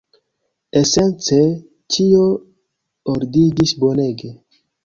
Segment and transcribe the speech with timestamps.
[0.79, 1.37] Esence,
[1.97, 2.25] ĉio
[3.15, 4.35] ordiĝis bonege.